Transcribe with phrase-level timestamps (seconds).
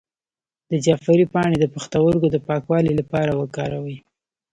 [0.69, 3.97] د جعفری پاڼې د پښتورګو د پاکوالي لپاره وکاروئ